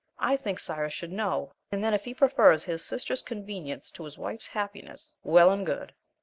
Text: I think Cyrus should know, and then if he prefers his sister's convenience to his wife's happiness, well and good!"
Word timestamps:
I 0.17 0.35
think 0.35 0.57
Cyrus 0.57 0.93
should 0.95 1.11
know, 1.11 1.53
and 1.71 1.83
then 1.83 1.93
if 1.93 2.05
he 2.05 2.15
prefers 2.15 2.63
his 2.63 2.83
sister's 2.83 3.21
convenience 3.21 3.91
to 3.91 4.03
his 4.03 4.17
wife's 4.17 4.47
happiness, 4.47 5.15
well 5.23 5.51
and 5.51 5.63
good!" 5.63 5.93